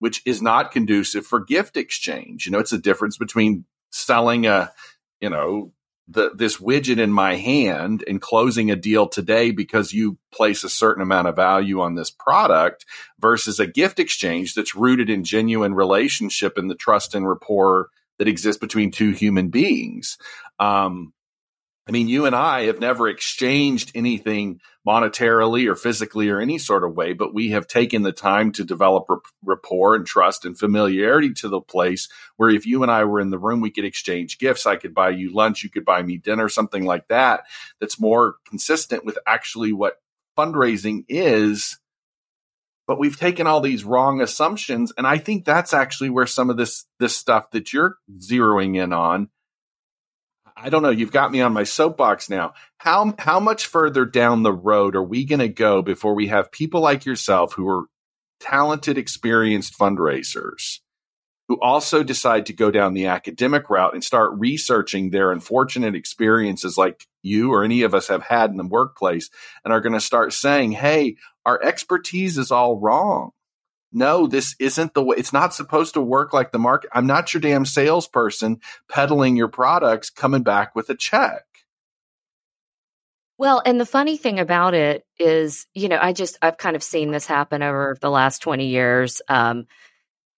[0.00, 2.44] which is not conducive for gift exchange.
[2.44, 4.72] You know, it's a difference between selling a,
[5.20, 5.72] you know,
[6.08, 10.68] the, this widget in my hand and closing a deal today because you place a
[10.68, 12.84] certain amount of value on this product
[13.20, 18.28] versus a gift exchange that's rooted in genuine relationship and the trust and rapport that
[18.28, 20.18] exists between two human beings.
[20.58, 21.12] Um,
[21.88, 26.84] I mean, you and I have never exchanged anything monetarily or physically or any sort
[26.84, 29.08] of way, but we have taken the time to develop
[29.42, 33.30] rapport and trust and familiarity to the place where if you and I were in
[33.30, 34.64] the room, we could exchange gifts.
[34.64, 37.44] I could buy you lunch, you could buy me dinner, something like that.
[37.80, 40.00] That's more consistent with actually what
[40.38, 41.78] fundraising is
[42.86, 46.56] but we've taken all these wrong assumptions and i think that's actually where some of
[46.56, 49.28] this this stuff that you're zeroing in on
[50.56, 52.52] i don't know you've got me on my soapbox now.
[52.78, 56.52] How how much further down the road are we going to go before we have
[56.52, 57.86] people like yourself who are
[58.40, 60.80] talented experienced fundraisers
[61.48, 66.78] who also decide to go down the academic route and start researching their unfortunate experiences
[66.78, 69.28] like you or any of us have had in the workplace
[69.64, 73.30] and are going to start saying, Hey, our expertise is all wrong.
[73.92, 75.16] No, this isn't the way.
[75.18, 76.90] It's not supposed to work like the market.
[76.94, 81.44] I'm not your damn salesperson peddling your products, coming back with a check.
[83.36, 86.82] Well, and the funny thing about it is, you know, I just, I've kind of
[86.82, 89.66] seen this happen over the last 20 years um,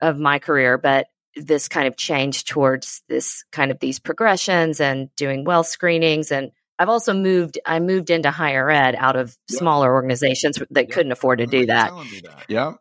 [0.00, 5.14] of my career, but this kind of change towards this kind of these progressions and
[5.16, 7.58] doing wealth screenings and I've also moved.
[7.64, 9.58] I moved into higher ed out of yep.
[9.58, 10.90] smaller organizations that yep.
[10.90, 11.92] couldn't afford to do that.
[11.92, 12.44] that.
[12.48, 12.74] Yeah,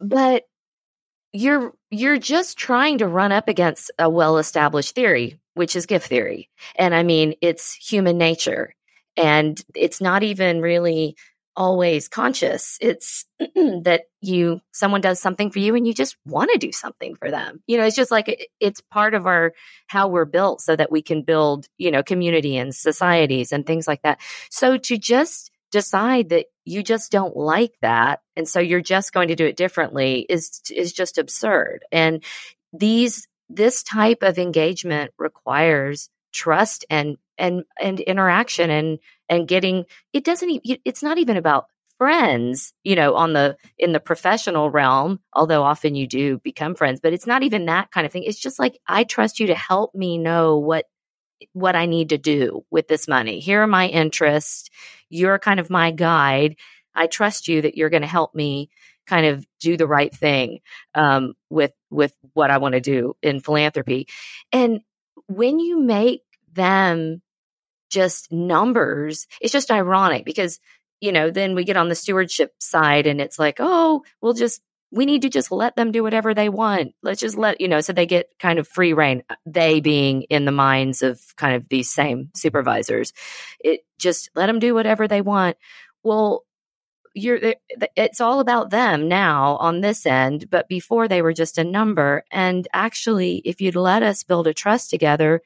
[0.00, 0.44] but
[1.32, 6.48] you're you're just trying to run up against a well-established theory, which is gift theory,
[6.74, 8.74] and I mean it's human nature,
[9.16, 11.16] and it's not even really
[11.56, 12.78] always conscious.
[12.80, 17.16] It's that you, someone does something for you and you just want to do something
[17.16, 17.62] for them.
[17.66, 19.54] You know, it's just like it, it's part of our,
[19.86, 23.88] how we're built so that we can build, you know, community and societies and things
[23.88, 24.20] like that.
[24.50, 29.28] So to just decide that you just don't like that and so you're just going
[29.28, 32.22] to do it differently is is just absurd and
[32.72, 40.24] these this type of engagement requires trust and and and interaction and and getting it
[40.24, 41.66] doesn't it's not even about
[41.98, 47.00] friends you know on the in the professional realm although often you do become friends
[47.02, 48.24] but it's not even that kind of thing.
[48.24, 50.84] It's just like i trust you to help me know what
[51.52, 53.40] what i need to do with this money.
[53.40, 54.70] Here are my interests.
[55.08, 56.56] You're kind of my guide.
[56.94, 58.70] I trust you that you're going to help me
[59.06, 60.60] kind of do the right thing
[60.94, 64.08] um, with with what i want to do in philanthropy.
[64.52, 64.80] And
[65.28, 67.22] when you make them
[67.90, 70.60] just numbers, it's just ironic because,
[71.00, 74.60] you know, then we get on the stewardship side and it's like, oh, we'll just,
[74.90, 76.94] we need to just let them do whatever they want.
[77.02, 80.22] Let's just let, you know, so they get kind of free reign, uh, they being
[80.22, 83.12] in the minds of kind of these same supervisors.
[83.60, 85.56] It just let them do whatever they want.
[86.02, 86.44] Well,
[87.16, 87.54] you're
[87.96, 92.22] it's all about them now on this end but before they were just a number
[92.30, 95.40] and actually if you'd let us build a trust together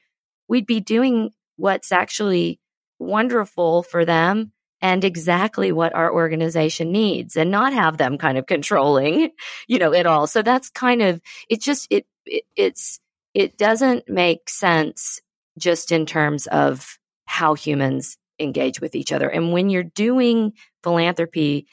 [0.49, 2.59] we'd be doing what's actually
[2.99, 8.45] wonderful for them and exactly what our organization needs and not have them kind of
[8.47, 9.29] controlling
[9.67, 10.27] you know it all.
[10.27, 12.99] So that's kind of it just it, it it's
[13.33, 15.21] it doesn't make sense
[15.57, 19.29] just in terms of how humans engage with each other.
[19.29, 21.67] And when you're doing philanthropy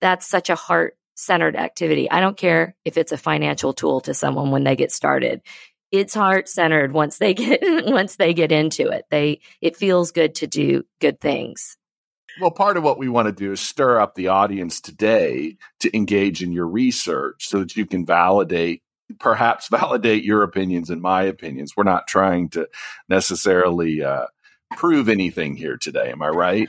[0.00, 2.08] that's such a heart centered activity.
[2.08, 5.42] I don't care if it's a financial tool to someone when they get started
[5.90, 9.06] it's heart centered once they get once they get into it.
[9.10, 11.76] They it feels good to do good things.
[12.40, 15.96] Well, part of what we want to do is stir up the audience today to
[15.96, 18.82] engage in your research so that you can validate
[19.18, 21.72] perhaps validate your opinions and my opinions.
[21.76, 22.68] We're not trying to
[23.08, 24.26] necessarily uh,
[24.76, 26.10] prove anything here today.
[26.10, 26.68] Am I right?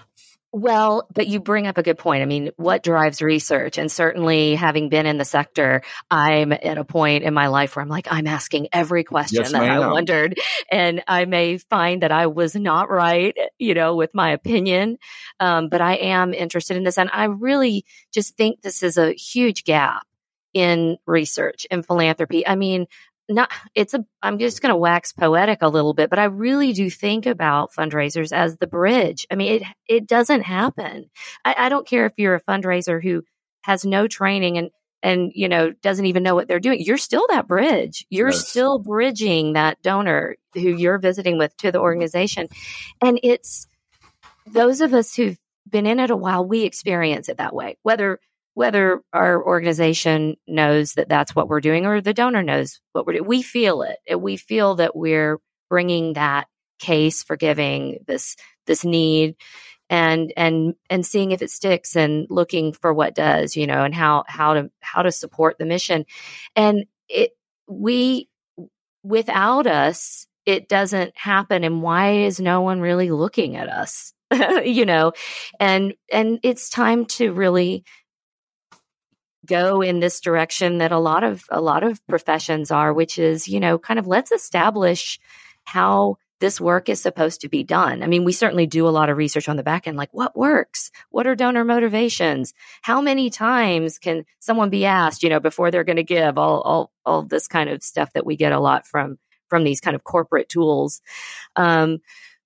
[0.51, 2.23] Well, but you bring up a good point.
[2.23, 3.77] I mean, what drives research?
[3.77, 7.83] And certainly having been in the sector, I'm at a point in my life where
[7.83, 9.61] I'm like, I'm asking every question yes, that.
[9.61, 10.39] I wondered.
[10.71, 14.97] And I may find that I was not right, you know, with my opinion.
[15.39, 16.97] Um, but I am interested in this.
[16.97, 20.07] And I really just think this is a huge gap
[20.55, 22.47] in research and philanthropy.
[22.47, 22.87] I mean,
[23.29, 26.73] not it's a i'm just going to wax poetic a little bit but i really
[26.73, 29.25] do think about fundraisers as the bridge.
[29.31, 31.09] I mean it it doesn't happen.
[31.45, 33.23] I, I, don't care if you're a fundraiser who
[33.63, 34.69] has no training and
[35.01, 38.05] and you know doesn't even know what they're doing you're still that bridge.
[38.09, 38.47] You're yes.
[38.47, 41.83] still bridging that donor who you're visiting with to the mm-hmm.
[41.83, 42.47] organization.
[43.01, 43.67] And it's
[44.47, 45.37] those of us who've
[45.69, 47.77] been in it a while we experience it that way.
[47.83, 48.19] Whether
[48.59, 53.13] whether our organization knows that that's what we're doing or the donor knows what we're
[53.13, 53.25] doing.
[53.25, 54.19] We feel it.
[54.19, 58.35] We feel that we're bringing that case for giving this
[58.67, 59.37] this need
[59.89, 63.95] and and and seeing if it sticks and looking for what does you know and
[63.95, 66.05] how how to how to support the mission
[66.57, 67.31] and it
[67.69, 68.27] we
[69.03, 74.13] without us it doesn't happen and why is no one really looking at us
[74.65, 75.13] you know
[75.61, 77.85] and and it's time to really
[79.49, 83.47] go in this direction that a lot of a lot of professions are which is
[83.47, 85.19] you know kind of let's establish
[85.65, 88.01] how this work is supposed to be done.
[88.01, 90.37] I mean, we certainly do a lot of research on the back end, like what
[90.37, 90.89] works?
[91.09, 92.53] What are donor motivations?
[92.81, 96.61] How many times can someone be asked, you know, before they're going to give all,
[96.61, 99.95] all, all this kind of stuff that we get a lot from, from these kind
[99.95, 101.01] of corporate tools.
[101.55, 101.99] Um,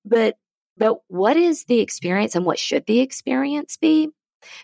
[0.06, 0.38] but,
[0.76, 4.10] but what is the experience and what should the experience be?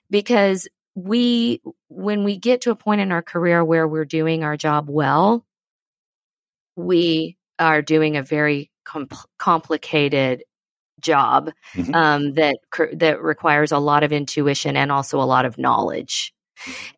[0.10, 4.58] Because we when we get to a point in our career where we're doing our
[4.58, 5.46] job well
[6.76, 8.72] we are doing a very
[9.38, 10.44] complicated
[11.00, 11.94] job mm-hmm.
[11.94, 12.58] um, that
[12.94, 16.34] that requires a lot of intuition and also a lot of knowledge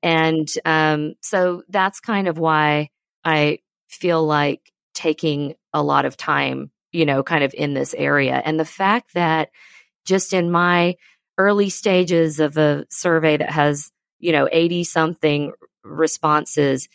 [0.01, 2.89] and um, so that's kind of why
[3.23, 8.41] i feel like taking a lot of time you know kind of in this area
[8.43, 9.49] and the fact that
[10.06, 10.95] just in my
[11.38, 16.88] early stages of a survey that has you know 80 something responses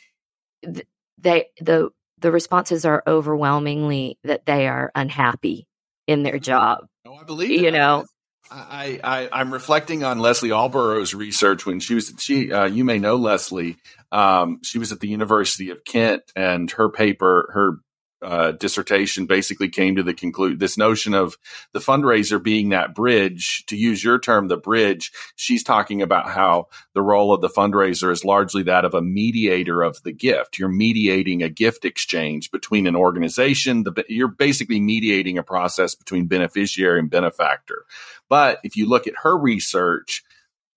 [1.18, 5.66] they the the responses are overwhelmingly that they are unhappy
[6.06, 8.04] in their job oh i believe you know?
[8.48, 13.00] I, I I'm reflecting on Lesley Alborough's research when she was she uh, you may
[13.00, 13.76] know Lesley
[14.12, 17.80] um, she was at the University of Kent and her paper her
[18.22, 21.36] uh, dissertation basically came to the conclude this notion of
[21.72, 26.66] the fundraiser being that bridge to use your term the bridge she's talking about how
[26.94, 30.58] the role of the fundraiser is largely that of a mediator of the gift.
[30.58, 36.26] You're mediating a gift exchange between an organization the, you're basically mediating a process between
[36.26, 37.84] beneficiary and benefactor.
[38.28, 40.24] But if you look at her research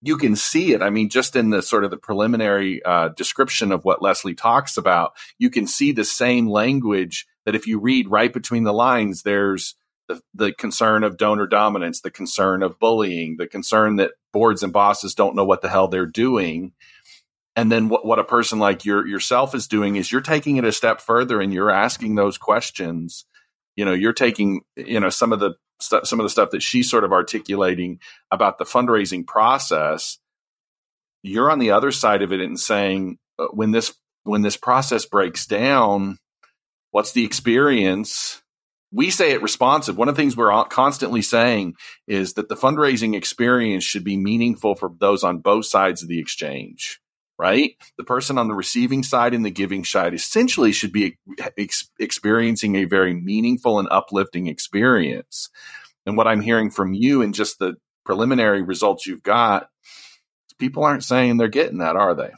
[0.01, 0.81] you can see it.
[0.81, 4.77] I mean, just in the sort of the preliminary uh, description of what Lesley talks
[4.77, 9.23] about, you can see the same language that if you read right between the lines,
[9.23, 9.75] there's
[10.07, 14.73] the, the concern of donor dominance, the concern of bullying, the concern that boards and
[14.73, 16.73] bosses don't know what the hell they're doing.
[17.55, 20.65] And then what, what a person like your, yourself is doing is you're taking it
[20.65, 23.25] a step further and you're asking those questions.
[23.75, 26.63] You know, you're taking, you know, some of the st- some of the stuff that
[26.63, 27.99] she's sort of articulating
[28.31, 30.17] about the fundraising process,
[31.23, 35.05] you're on the other side of it and saying uh, when this when this process
[35.05, 36.17] breaks down,
[36.91, 38.41] what's the experience?
[38.91, 39.97] We say it responsive.
[39.97, 41.75] One of the things we're constantly saying
[42.07, 46.19] is that the fundraising experience should be meaningful for those on both sides of the
[46.19, 46.99] exchange
[47.39, 47.75] right?
[47.97, 51.17] The person on the receiving side and the giving side essentially should be
[51.57, 55.49] ex- experiencing a very meaningful and uplifting experience.
[56.05, 59.69] And what I'm hearing from you and just the preliminary results you've got,
[60.59, 62.31] people aren't saying they're getting that, are they?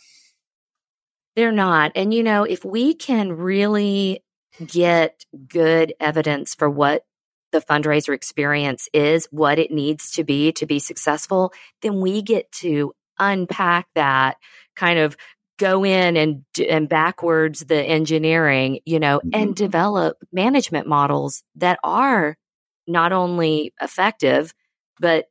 [1.36, 1.94] They're not.
[1.96, 4.24] And, you know, if we can really
[4.64, 7.06] get good evidence for what
[7.52, 12.52] the fundraiser experience is, what it needs to be to be successful, then we get
[12.52, 14.38] to unpack that
[14.82, 15.16] kind of
[15.60, 19.40] go in and and backwards the engineering, you know, mm-hmm.
[19.40, 22.36] and develop management models that are
[22.88, 24.54] not only effective
[25.00, 25.26] but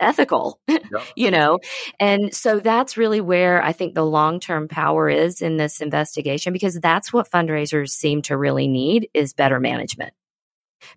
[0.00, 0.82] ethical, yep.
[1.14, 1.58] you know.
[1.98, 6.80] And so that's really where I think the long-term power is in this investigation because
[6.80, 10.14] that's what fundraisers seem to really need is better management.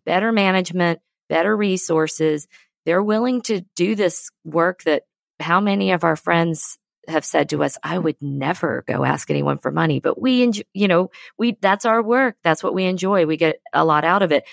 [0.05, 2.47] Better management, better resources.
[2.86, 5.03] They're willing to do this work that
[5.41, 6.77] how many of our friends
[7.07, 10.63] have said to us, I would never go ask anyone for money, but we, enjoy,
[10.73, 12.37] you know, we, that's our work.
[12.43, 13.25] That's what we enjoy.
[13.25, 14.45] We get a lot out of it.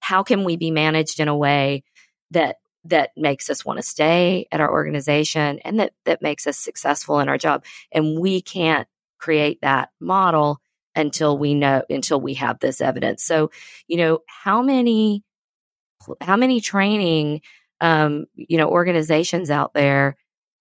[0.00, 1.82] How can we be managed in a way
[2.30, 6.56] that, that makes us want to stay at our organization and that, that makes us
[6.56, 7.64] successful in our job?
[7.90, 8.86] And we can't
[9.18, 10.60] create that model
[10.94, 13.24] until we know, until we have this evidence.
[13.24, 13.50] So,
[13.88, 15.24] you know, how many,
[16.20, 17.42] how many training,
[17.80, 20.16] um, you know, organizations out there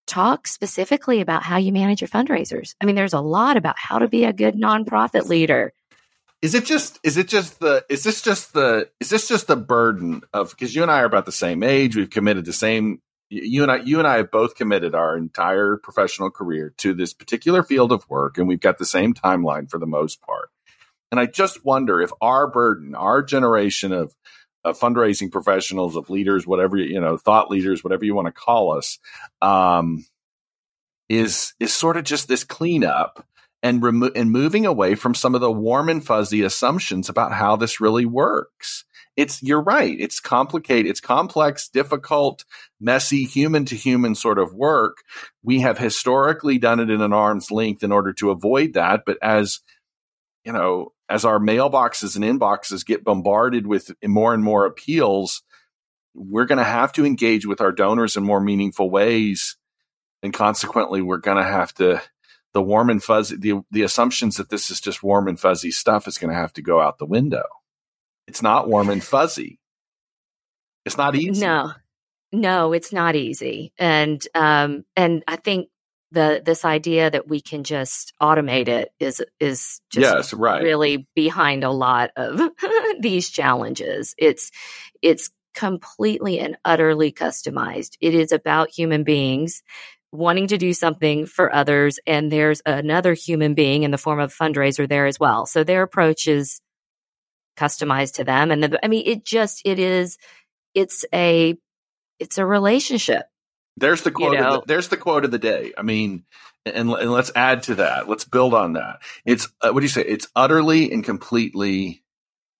[0.05, 2.75] talk specifically about how you manage your fundraisers.
[2.81, 5.73] I mean, there's a lot about how to be a good nonprofit leader.
[6.41, 9.55] Is it just is it just the is this just the is this just the
[9.55, 13.01] burden of because you and I are about the same age, we've committed the same
[13.29, 17.13] you and I you and I have both committed our entire professional career to this
[17.13, 20.49] particular field of work and we've got the same timeline for the most part.
[21.11, 24.13] And I just wonder if our burden, our generation of
[24.65, 28.77] of fundraising professionals, of leaders, whatever you know, thought leaders, whatever you want to call
[28.77, 28.99] us,
[29.41, 30.05] um,
[31.07, 33.25] is is sort of just this cleanup
[33.61, 37.55] and remo- and moving away from some of the warm and fuzzy assumptions about how
[37.55, 38.85] this really works.
[39.15, 39.95] It's you're right.
[39.97, 40.87] It's complicated.
[40.89, 42.43] It's complex, difficult,
[42.81, 45.03] messy, human to human sort of work.
[45.41, 49.03] We have historically done it in an arm's length in order to avoid that.
[49.05, 49.61] But as
[50.43, 55.43] you know, as our mailboxes and inboxes get bombarded with more and more appeals,
[56.13, 59.57] we're going to have to engage with our donors in more meaningful ways.
[60.23, 62.01] And consequently, we're going to have to,
[62.53, 66.07] the warm and fuzzy, the, the assumptions that this is just warm and fuzzy stuff
[66.07, 67.43] is going to have to go out the window.
[68.27, 69.59] It's not warm and fuzzy.
[70.85, 71.41] It's not easy.
[71.41, 71.73] No,
[72.31, 73.73] no, it's not easy.
[73.77, 75.69] And, um, and I think
[76.11, 80.61] the this idea that we can just automate it is is just yes, right.
[80.61, 82.41] really behind a lot of
[82.99, 84.15] these challenges.
[84.17, 84.51] It's
[85.01, 87.97] it's completely and utterly customized.
[88.01, 89.63] It is about human beings
[90.11, 94.33] wanting to do something for others and there's another human being in the form of
[94.33, 95.45] fundraiser there as well.
[95.45, 96.61] So their approach is
[97.57, 100.17] customized to them and the, I mean it just it is
[100.73, 101.55] it's a
[102.19, 103.25] it's a relationship
[103.77, 104.33] there's the quote.
[104.33, 104.51] You know?
[104.57, 105.73] the, there's the quote of the day.
[105.77, 106.23] I mean,
[106.65, 108.07] and, and let's add to that.
[108.07, 109.01] Let's build on that.
[109.25, 110.03] It's uh, what do you say?
[110.03, 112.03] It's utterly and completely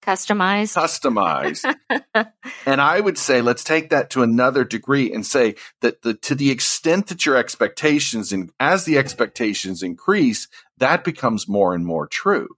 [0.04, 0.76] customized.
[0.76, 1.76] Customized.
[2.66, 6.36] and I would say let's take that to another degree and say that the to
[6.36, 10.48] the extent that your expectations and as the expectations increase,
[10.78, 12.50] that becomes more and more true.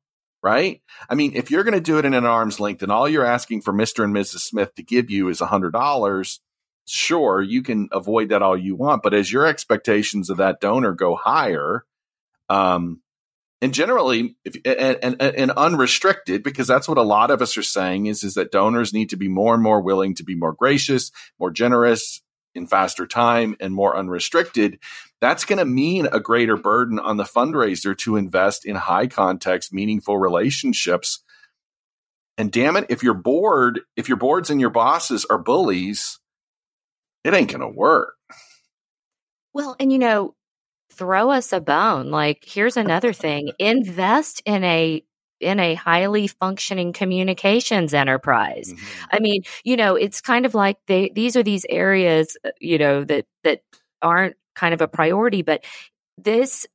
[0.43, 0.81] Right?
[1.09, 3.25] I mean, if you're going to do it in an arm's length and all you're
[3.25, 4.03] asking for Mr.
[4.03, 4.39] and Mrs.
[4.41, 6.39] Smith to give you is a hundred dollars,
[6.87, 9.03] sure, you can avoid that all you want.
[9.03, 11.83] But as your expectations of that donor go higher,
[12.49, 13.01] um,
[13.61, 17.63] and generally if, and, and, and, unrestricted because that's what a lot of us are
[17.63, 20.53] saying is is that donors need to be more and more willing to be more
[20.53, 22.21] gracious more generous
[22.53, 24.79] in faster time and more unrestricted
[25.19, 29.73] that's going to mean a greater burden on the fundraiser to invest in high context
[29.73, 31.23] meaningful relationships
[32.37, 36.19] and damn it if your board if your boards and your bosses are bullies
[37.27, 38.15] it ain't going to work
[39.53, 40.33] well and you know
[40.97, 42.09] throw us a bone.
[42.09, 45.03] Like, here's another thing invest in a
[45.39, 48.73] in a highly functioning communications enterprise.
[48.73, 49.05] Mm-hmm.
[49.11, 52.77] I mean, you know, it's kind of like they these are these areas, uh, you
[52.77, 53.61] know, that that
[54.01, 55.63] aren't kind of a priority, but
[56.17, 56.65] this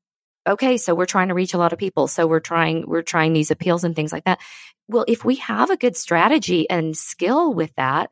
[0.46, 2.06] okay, so we're trying to reach a lot of people.
[2.08, 4.40] So we're trying we're trying these appeals and things like that.
[4.88, 8.10] Well, if we have a good strategy and skill with that,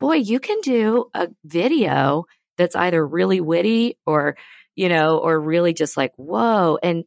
[0.00, 2.24] boy, you can do a video
[2.58, 4.36] that's either really witty or
[4.76, 7.04] you know, or really just like, whoa, and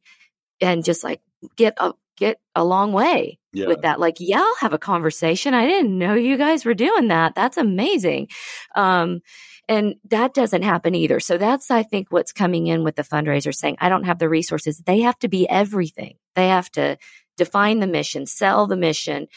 [0.60, 1.22] and just like
[1.56, 3.68] get a get a long way yeah.
[3.68, 4.00] with that.
[4.00, 5.54] Like, yeah, I'll have a conversation.
[5.54, 7.36] I didn't know you guys were doing that.
[7.36, 8.28] That's amazing.
[8.76, 9.22] Um,
[9.70, 11.20] and that doesn't happen either.
[11.20, 14.28] So that's, I think, what's coming in with the fundraiser saying, I don't have the
[14.28, 14.80] resources.
[14.80, 16.16] They have to be everything.
[16.36, 16.98] They have to
[17.38, 19.28] define the mission, sell the mission,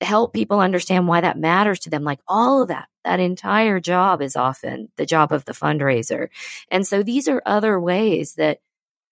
[0.00, 2.04] help people understand why that matters to them.
[2.04, 6.28] Like all of that, that entire job is often the job of the fundraiser.
[6.70, 8.60] And so these are other ways that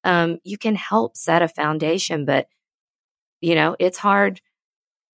[0.05, 2.49] um, you can help set a foundation, but
[3.41, 4.41] you know, it's hard.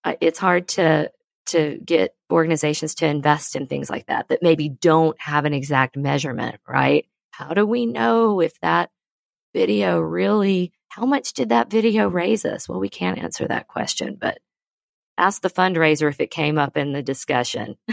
[0.05, 1.11] Uh, it's hard to
[1.47, 5.97] to get organizations to invest in things like that that maybe don't have an exact
[5.97, 7.07] measurement, right?
[7.31, 8.91] How do we know if that
[9.53, 12.69] video really how much did that video raise us?
[12.69, 14.39] Well, we can't answer that question, but
[15.19, 17.77] ask the fundraiser if it came up in the discussion.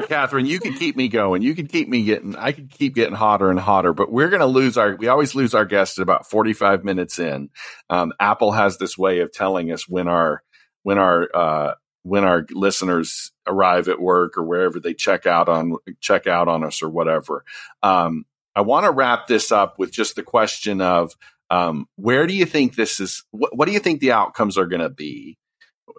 [0.00, 1.42] Kathryn, you can keep me going.
[1.42, 4.40] You can keep me getting, I can keep getting hotter and hotter, but we're going
[4.40, 7.48] to lose our, we always lose our guests at about 45 minutes in.
[7.88, 10.42] Um, Apple has this way of telling us when our,
[10.82, 15.76] when our, uh, when our listeners arrive at work or wherever they check out on,
[16.00, 17.44] check out on us or whatever.
[17.82, 21.14] Um, I want to wrap this up with just the question of,
[21.50, 24.66] um, where do you think this is, what, what do you think the outcomes are
[24.66, 25.38] going to be?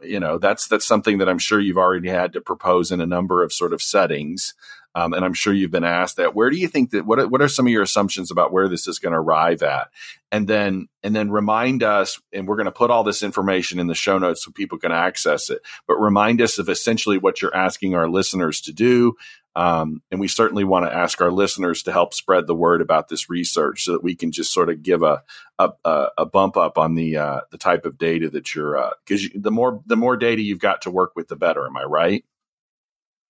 [0.03, 3.05] You know that's that's something that I'm sure you've already had to propose in a
[3.05, 4.53] number of sort of settings,
[4.95, 6.33] um, and I'm sure you've been asked that.
[6.33, 8.67] Where do you think that what are, what are some of your assumptions about where
[8.67, 9.89] this is going to arrive at,
[10.31, 13.87] and then and then remind us, and we're going to put all this information in
[13.87, 15.61] the show notes so people can access it.
[15.87, 19.15] But remind us of essentially what you're asking our listeners to do,
[19.57, 23.09] um, and we certainly want to ask our listeners to help spread the word about
[23.09, 25.23] this research so that we can just sort of give a
[25.57, 25.71] a,
[26.15, 29.49] a bump up on the uh, the type of data that you're because uh, the
[29.49, 31.65] more the more data you've got to work with, the better.
[31.65, 32.23] Am I right?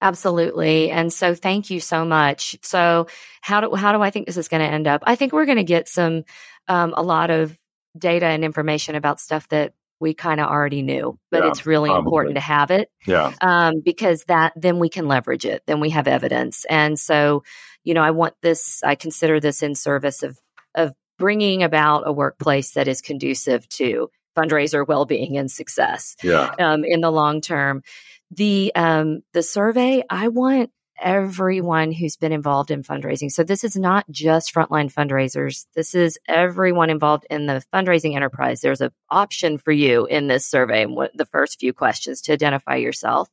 [0.02, 0.92] Absolutely.
[0.92, 2.58] And so thank you so much.
[2.62, 3.08] So
[3.40, 5.04] how do how do I think this is going to end up?
[5.06, 6.26] I think we're going to get some
[6.68, 7.58] um, a lot of
[7.98, 11.90] data and information about stuff that we kind of already knew, but yeah, it's really
[11.90, 12.06] probably.
[12.06, 12.90] important to have it.
[13.06, 13.34] Yeah.
[13.42, 15.64] Um, because that then we can leverage it.
[15.66, 16.66] Then we have evidence.
[16.70, 17.44] And so,
[17.84, 20.38] you know, I want this, I consider this in service of,
[20.76, 26.16] of bringing about a workplace that is conducive to fundraiser well-being and success.
[26.22, 26.54] Yeah.
[26.60, 27.82] Um, in the long term.
[28.30, 30.70] The, um, the survey, I want
[31.00, 33.32] everyone who's been involved in fundraising.
[33.32, 35.66] So this is not just frontline fundraisers.
[35.76, 38.62] This is everyone involved in the fundraising enterprise.
[38.62, 43.30] There's an option for you in this survey, the first few questions to identify yourself.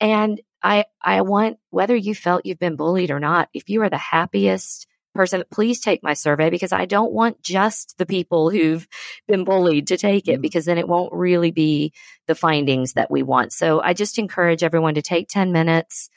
[0.00, 3.90] And I I want whether you felt you've been bullied or not, if you are
[3.90, 8.86] the happiest person, please take my survey because I don't want just the people who've
[9.26, 10.42] been bullied to take it mm-hmm.
[10.42, 11.92] because then it won't really be
[12.26, 13.52] the findings that we want.
[13.52, 16.10] So I just encourage everyone to take 10 minutes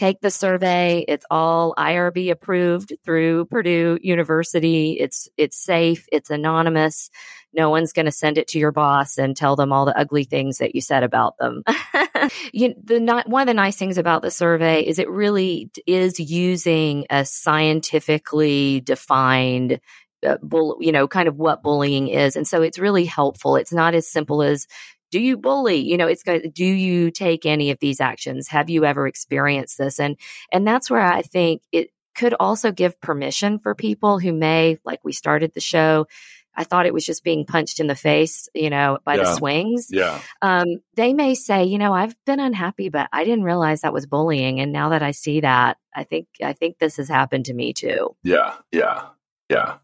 [0.00, 1.04] take the survey.
[1.06, 4.96] It's all IRB approved through Purdue University.
[4.98, 6.06] It's it's safe.
[6.10, 7.10] It's anonymous.
[7.52, 10.24] No one's going to send it to your boss and tell them all the ugly
[10.24, 11.62] things that you said about them.
[12.52, 16.18] you, the not, one of the nice things about the survey is it really is
[16.18, 19.80] using a scientifically defined
[20.26, 22.36] uh, bull, you know, kind of what bullying is.
[22.36, 23.56] And so it's really helpful.
[23.56, 24.66] It's not as simple as
[25.10, 28.70] do you bully you know it's good do you take any of these actions have
[28.70, 30.16] you ever experienced this and
[30.52, 35.00] and that's where i think it could also give permission for people who may like
[35.04, 36.06] we started the show
[36.54, 39.22] I thought it was just being punched in the face, you know, by yeah.
[39.22, 39.88] the swings.
[39.90, 40.20] Yeah.
[40.42, 44.06] Um, they may say, you know, I've been unhappy, but I didn't realize that was
[44.06, 44.60] bullying.
[44.60, 47.72] And now that I see that, I think I think this has happened to me
[47.72, 48.16] too.
[48.22, 48.54] Yeah.
[48.72, 49.06] Yeah.
[49.48, 49.76] Yeah.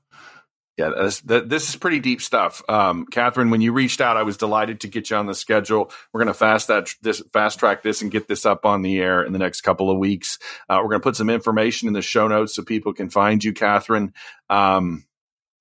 [0.77, 2.63] Yeah, this, this is pretty deep stuff.
[2.69, 5.91] Um, Kathryn, when you reached out, I was delighted to get you on the schedule.
[6.13, 8.99] We're going to fast that this fast track this and get this up on the
[8.99, 10.39] air in the next couple of weeks.
[10.69, 13.43] Uh, we're going to put some information in the show notes so people can find
[13.43, 14.13] you, Kathryn.
[14.51, 15.07] Um,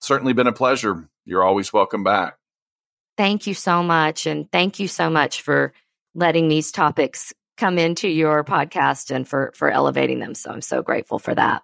[0.01, 1.09] certainly been a pleasure.
[1.24, 2.38] You're always welcome back.
[3.16, 4.26] Thank you so much.
[4.26, 5.72] And thank you so much for
[6.13, 10.36] letting these topics come into your podcast and for, for elevating them.
[10.36, 11.63] So I'm so grateful for that.